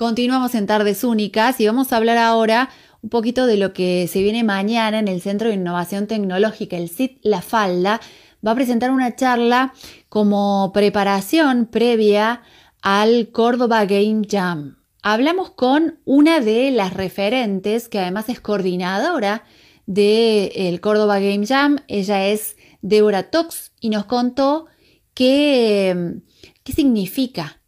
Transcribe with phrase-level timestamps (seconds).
[0.00, 2.70] Continuamos en Tardes Únicas y vamos a hablar ahora
[3.02, 6.88] un poquito de lo que se viene mañana en el Centro de Innovación Tecnológica, el
[6.88, 8.00] CIT La Falda.
[8.44, 9.74] Va a presentar una charla
[10.08, 12.40] como preparación previa
[12.80, 14.78] al Córdoba Game Jam.
[15.02, 19.44] Hablamos con una de las referentes, que además es coordinadora
[19.84, 21.76] del Córdoba Game Jam.
[21.88, 24.64] Ella es Débora Tox y nos contó
[25.12, 26.22] qué,
[26.64, 27.59] qué significa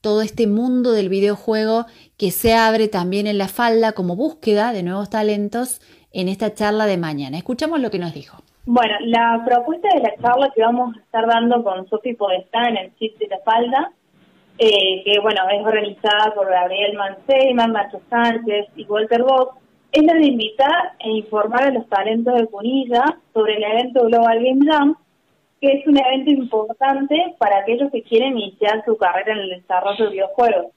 [0.00, 1.86] todo este mundo del videojuego
[2.16, 5.80] que se abre también en la falda como búsqueda de nuevos talentos
[6.12, 7.36] en esta charla de mañana.
[7.36, 8.38] Escuchamos lo que nos dijo.
[8.66, 12.76] Bueno, la propuesta de la charla que vamos a estar dando con Sofi Podestá en
[12.76, 13.92] el chip de la falda,
[14.58, 19.56] eh, que bueno, es organizada por Gabriel Manseyman, Macho Sánchez y Walter Box,
[19.92, 24.44] es la de invitar e informar a los talentos de Punilla sobre el evento Global
[24.44, 24.96] Game Jam,
[25.60, 30.04] que es un evento importante para aquellos que quieren iniciar su carrera en el desarrollo
[30.04, 30.72] de videojuegos.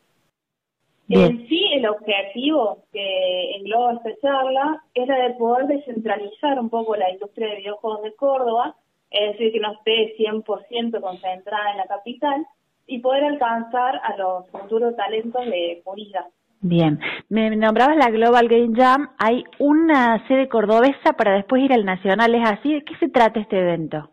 [1.09, 6.95] En sí, el objetivo que engloba esta charla es la de poder descentralizar un poco
[6.95, 8.75] la industria de videojuegos de Córdoba,
[9.09, 12.45] es decir, que no esté 100% concentrada en la capital
[12.88, 16.27] y poder alcanzar a los futuros talentos de Purida.
[16.61, 21.83] Bien, me nombrabas la Global Game Jam, hay una sede cordobesa para después ir al
[21.83, 22.73] Nacional, ¿es así?
[22.73, 24.11] ¿De qué se trata este evento?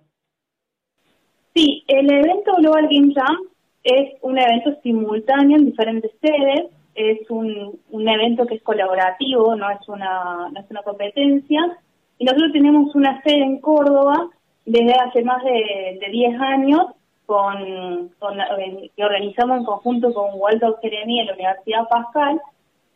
[1.59, 3.37] Sí, el evento Global Game Jam
[3.83, 9.89] es un evento simultáneo en diferentes sedes, es un, evento que es colaborativo, no es
[9.89, 11.79] una, no es una competencia,
[12.17, 14.31] y nosotros tenemos una sede en Córdoba
[14.67, 16.81] desde hace más de, de 10 años
[17.27, 22.41] con, eh, que organizamos en conjunto con Walter Jeremy en la Universidad Pascal,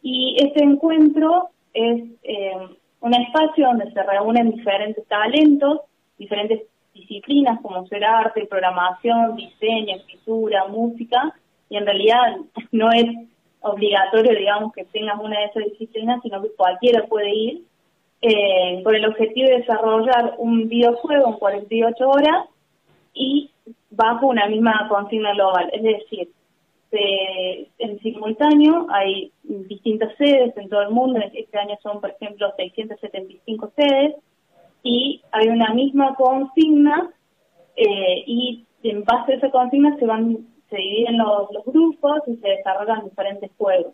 [0.02, 2.52] y este encuentro es eh,
[3.00, 5.80] un espacio donde se reúnen diferentes talentos,
[6.16, 6.62] diferentes
[6.94, 11.34] disciplinas como ser arte, programación, diseño, escritura, música,
[11.68, 12.36] y en realidad
[12.72, 13.06] no es
[13.60, 17.62] obligatorio, digamos, que tengas una de esas disciplinas, sino que cualquiera puede ir,
[18.20, 22.46] eh, con el objetivo de desarrollar un videojuego en 48 horas
[23.14, 23.50] y
[23.90, 25.70] bajo una misma consigna global.
[25.72, 26.28] Es decir,
[26.92, 33.72] en simultáneo hay distintas sedes en todo el mundo, este año son, por ejemplo, 675
[33.76, 34.14] sedes,
[34.82, 37.10] y hay una misma consigna
[37.76, 42.48] eh, y en base a esa consigna se van se dividen los, grupos y se
[42.48, 43.92] desarrollan diferentes juegos.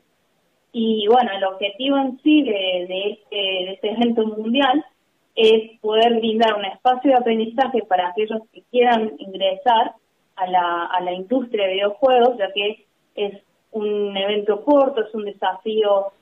[0.72, 4.84] Y bueno, el objetivo en sí de, este, de este evento mundial
[5.34, 9.94] es poder brindar un espacio de aprendizaje para aquellos que quieran ingresar
[10.37, 15.25] a la, a la industria de videojuegos, ya que es un evento corto, es un
[15.25, 16.12] desafío,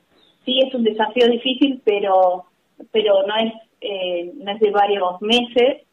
[0.47, 2.45] sí es un desafío difícil, pero,
[2.93, 5.87] pero no es eh, de varios meses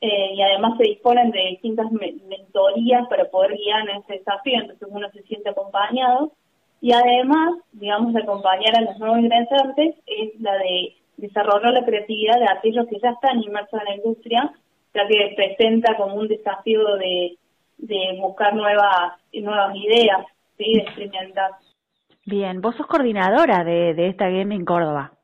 [0.00, 4.88] eh, y además se disponen de distintas mentorías para poder guiar en ese desafío, entonces
[4.90, 6.32] uno se siente acompañado
[6.80, 12.46] y además, digamos, acompañar a los nuevos ingresantes es la de desarrollar la creatividad de
[12.48, 14.52] aquellos que ya están inmersos en la industria,
[14.94, 17.36] ya que presenta como un desafío de,
[17.78, 20.26] de buscar nuevas nuevas ideas,
[20.56, 20.74] ¿sí?
[20.74, 21.50] de experimentar.
[22.24, 25.17] Bien, vos sos coordinadora de, de esta Game en Córdoba.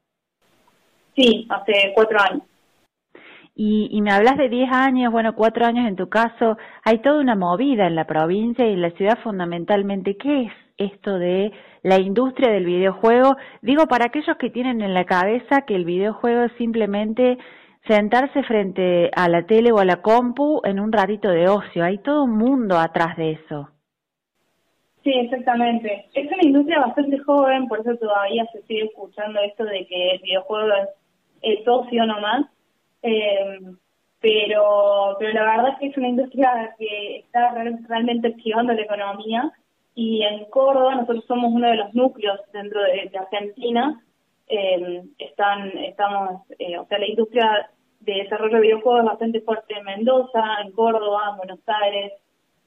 [1.17, 2.43] Sí, hace cuatro años.
[3.57, 7.21] Y, y me hablas de diez años, bueno, cuatro años en tu caso, hay toda
[7.21, 10.17] una movida en la provincia y en la ciudad fundamentalmente.
[10.17, 11.53] ¿Qué es esto de
[11.83, 13.37] la industria del videojuego?
[13.63, 17.39] Digo, para aquellos que tienen en la cabeza que el videojuego es simplemente
[17.87, 21.85] sentarse frente a la tele o a la compu en un ratito de ocio.
[21.85, 23.69] Hay todo un mundo atrás de eso.
[25.05, 26.07] Sí, exactamente.
[26.15, 30.19] Es una industria bastante joven, por eso todavía se sigue escuchando esto de que el
[30.23, 30.89] videojuego es,
[31.45, 32.47] es ocio nomás.
[33.03, 33.61] Eh,
[34.21, 39.53] pero, pero la verdad es que es una industria que está realmente activando la economía
[39.95, 44.03] y en Córdoba nosotros somos uno de los núcleos dentro de, Argentina.
[44.49, 49.75] Eh, están, estamos, eh, o sea, la industria de desarrollo de videojuegos es bastante fuerte
[49.77, 52.13] en Mendoza, en Córdoba, en Buenos Aires.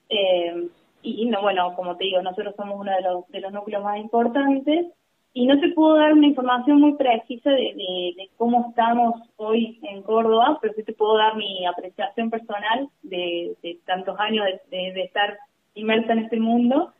[0.09, 0.69] Eh,
[1.01, 3.97] y, no, bueno, como te digo, nosotros somos uno de los, de los núcleos más
[3.97, 4.87] importantes
[5.37, 10.01] y no se pudo dar una información muy precisa de, de, cómo estamos hoy en
[10.01, 13.55] Córdoba, pero sí te puedo dar mi apreciación personal de,
[13.85, 15.37] tantos años de, estar
[15.75, 16.91] inmersa en este mundo.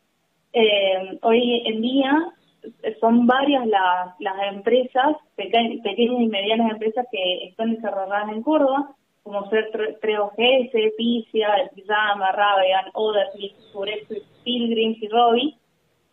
[0.54, 2.32] Eh, hoy en día
[3.02, 8.92] son varias las, las empresas, pequeñas y medianas empresas que están desarrolladas en Córdoba,
[9.24, 14.06] como ser 3OGS, Picia, Pijama, Ravean, Oderly, Surex,
[14.44, 15.57] Pilgrims y Robbie,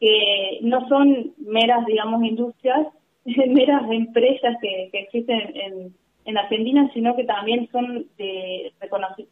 [0.04, 2.88] que no son meras, digamos, industrias,
[3.24, 5.94] meras empresas que, existen en,
[6.26, 8.70] en Argentina, sino que también son de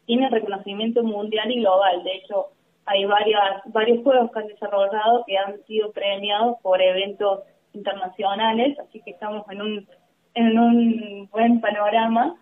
[0.07, 2.03] tienen reconocimiento mundial y global.
[2.05, 2.47] De hecho,
[2.87, 7.41] hay varias, varios juegos que han desarrollado que han sido premiados por eventos
[7.75, 9.89] internacionales, así que estamos en un,
[10.33, 12.35] en un buen panorama.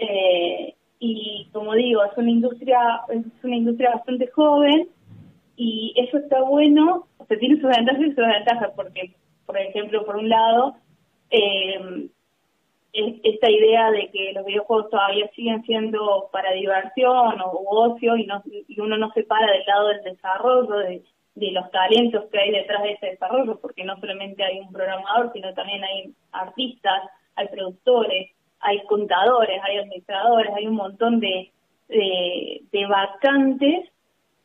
[0.00, 4.88] Eh, y como digo, es una industria, es una industria bastante joven
[5.58, 9.14] y eso está bueno, o sea, tiene sus ventajas y sus desventajas, porque,
[9.44, 10.76] por ejemplo, por un lado,
[11.30, 12.08] eh,
[12.92, 18.42] esta idea de que los videojuegos todavía siguen siendo para diversión o ocio y, no,
[18.46, 21.02] y uno no se para del lado del desarrollo, de,
[21.34, 25.32] de los talentos que hay detrás de ese desarrollo, porque no solamente hay un programador,
[25.32, 28.30] sino también hay artistas, hay productores,
[28.60, 31.52] hay contadores, hay administradores, hay un montón de,
[31.88, 33.88] de, vacantes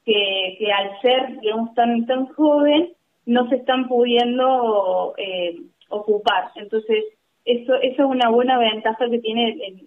[0.05, 2.94] que, que al ser, digamos, tan, tan joven,
[3.25, 6.51] no se están pudiendo eh, ocupar.
[6.55, 7.05] Entonces,
[7.45, 9.81] eso, eso es una buena ventaja que tiene el,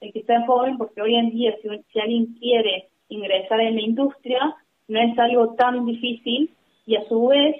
[0.00, 3.82] el, que está joven, porque hoy en día si, si, alguien quiere ingresar en la
[3.82, 4.56] industria,
[4.86, 6.50] no es algo tan difícil
[6.86, 7.56] y a su vez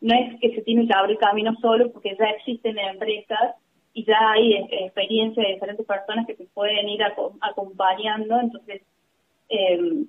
[0.00, 3.54] no es que se tiene que abrir camino solo, porque ya existen empresas
[3.94, 7.00] y ya hay experiencia de diferentes personas que te pueden ir
[7.40, 8.82] acompañando, entonces,
[9.48, 10.04] eh,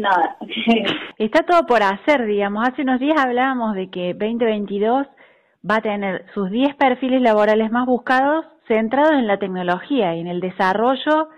[0.00, 0.36] nada.
[1.18, 2.66] Está todo por hacer, digamos.
[2.66, 5.06] Hace unos días hablábamos de que 2022
[5.68, 10.26] va a tener sus 10 perfiles laborales más buscados centrados en la tecnología y en
[10.26, 11.28] el desarrollo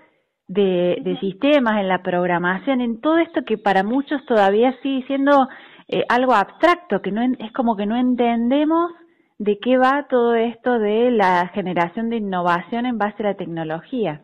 [0.47, 5.49] de, sistemas, en la programación, en todo esto que para muchos todavía sigue siendo
[5.89, 8.93] eh, algo abstracto, que no es como que no entendemos
[9.39, 14.23] de qué va todo esto de la generación de innovación en base a la tecnología.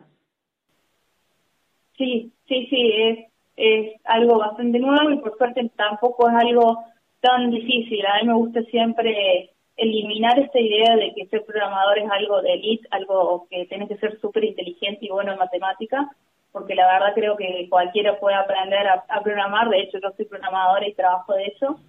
[1.97, 6.83] Sí, sí, sí, es, es algo bastante nuevo y por suerte tampoco es algo
[7.21, 8.05] tan difícil.
[8.05, 12.53] A mí me gusta siempre eliminar esta idea de que ser programador es algo de
[12.53, 16.09] elite, algo que tiene que ser súper inteligente y bueno en matemática,
[16.51, 20.87] porque la verdad creo que cualquiera puede aprender a, programar, de hecho yo soy programadora
[20.87, 21.79] y trabajo de eso,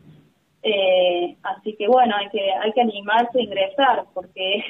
[0.63, 4.65] eh, así que bueno, hay que, hay que animarse a ingresar, porque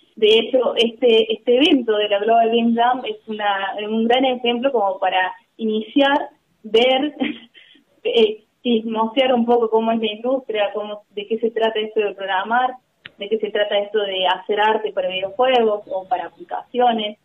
[0.16, 4.72] de hecho este, este evento de la Global Game Jam es una, un gran ejemplo
[4.72, 6.30] como para iniciar,
[6.62, 7.14] ver
[8.04, 8.44] eh,
[8.84, 12.76] mostrar un poco cómo es la industria, cómo, de qué se trata esto de programar,
[13.18, 17.18] de qué se trata esto de hacer arte para videojuegos o para aplicaciones.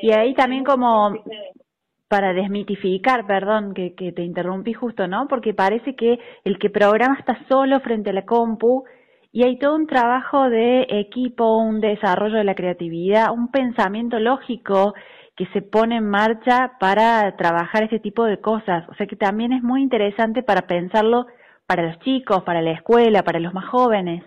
[0.00, 1.14] Y ahí también como
[2.08, 5.26] para desmitificar, perdón que, que te interrumpí justo, ¿no?
[5.28, 8.84] Porque parece que el que programa está solo frente a la compu
[9.32, 14.94] y hay todo un trabajo de equipo, un desarrollo de la creatividad, un pensamiento lógico
[15.36, 18.88] que se pone en marcha para trabajar este tipo de cosas.
[18.88, 21.26] O sea que también es muy interesante para pensarlo
[21.66, 24.24] para los chicos, para la escuela, para los más jóvenes.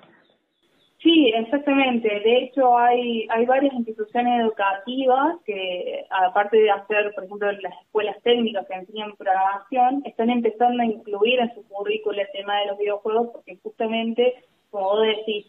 [1.01, 2.09] Sí, exactamente.
[2.09, 8.21] De hecho, hay, hay varias instituciones educativas que, aparte de hacer, por ejemplo, las escuelas
[8.21, 12.77] técnicas que enseñan programación, están empezando a incluir en su currículo el tema de los
[12.77, 15.47] videojuegos porque justamente, como vos decís,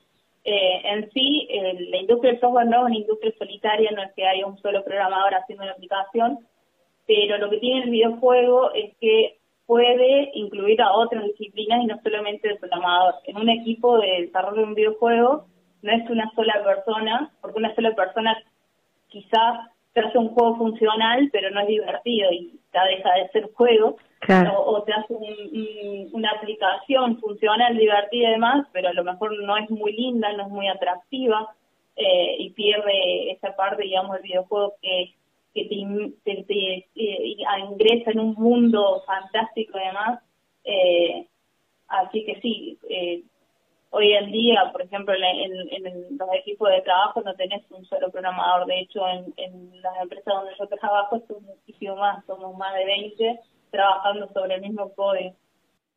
[0.50, 1.48] eh, en sí,
[1.90, 4.84] la industria del software no es una industria solitaria, no es que haya un solo
[4.84, 6.38] programador haciendo una aplicación,
[7.06, 12.00] pero lo que tiene el videojuego es que puede incluir a otras disciplinas y no
[12.02, 13.14] solamente el programador.
[13.24, 15.46] En un equipo de desarrollo de un videojuego
[15.82, 18.36] no es una sola persona, porque una sola persona
[19.08, 23.52] quizás te hace un juego funcional, pero no es divertido y ya deja de ser
[23.52, 23.96] juego
[24.28, 25.14] o, te hace
[26.12, 30.44] una aplicación funcional, divertida y demás, pero a lo mejor no es muy linda, no
[30.44, 31.54] es muy atractiva
[31.96, 35.14] eh, y pierde esa parte, digamos, del videojuego que,
[35.54, 37.36] que te, te, eh,
[37.70, 40.20] ingresa en un mundo fantástico y demás.
[40.64, 41.26] Eh,
[41.88, 42.78] así que sí,
[43.90, 48.10] hoy en día, por ejemplo, en, en, los equipos de trabajo no tenés un solo
[48.10, 48.66] programador.
[48.66, 52.84] De hecho, en, en las empresas donde yo trabajo somos muchísimo más, somos más de
[52.84, 55.34] 20 trabajando sobre el mismo código.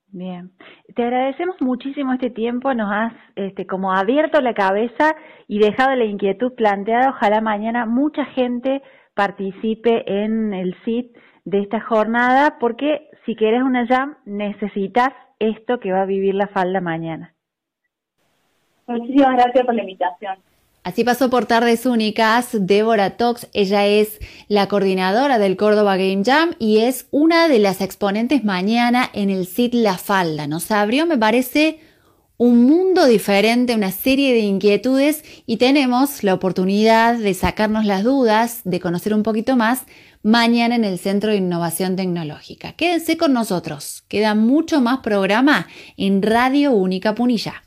[0.08, 0.52] Bien,
[0.96, 5.16] te agradecemos muchísimo este tiempo, nos has este, como abierto la cabeza
[5.48, 7.10] y dejado la inquietud planteada.
[7.10, 8.84] Ojalá mañana mucha gente
[9.16, 15.92] participe en el SIT de esta jornada, porque si quieres una jam necesitas esto que
[15.92, 17.34] va a vivir la falda mañana.
[18.86, 20.38] Muchísimas gracias por la invitación.
[20.84, 23.48] Así pasó por Tardes Únicas Débora Tox.
[23.54, 29.10] Ella es la coordinadora del Córdoba Game Jam y es una de las exponentes mañana
[29.14, 30.46] en el SIT La Falda.
[30.46, 31.80] Nos abrió, me parece,
[32.36, 38.60] un mundo diferente, una serie de inquietudes y tenemos la oportunidad de sacarnos las dudas,
[38.66, 39.84] de conocer un poquito más
[40.22, 42.74] mañana en el Centro de Innovación Tecnológica.
[42.74, 47.64] Quédense con nosotros, queda mucho más programa en Radio Única Punilla.